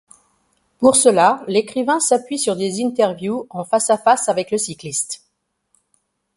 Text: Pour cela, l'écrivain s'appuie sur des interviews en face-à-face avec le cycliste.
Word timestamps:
Pour 0.79 0.95
cela, 0.95 1.43
l'écrivain 1.47 1.99
s'appuie 1.99 2.39
sur 2.39 2.55
des 2.55 2.83
interviews 2.83 3.45
en 3.51 3.63
face-à-face 3.63 4.29
avec 4.29 4.49
le 4.49 4.57
cycliste. 4.57 5.21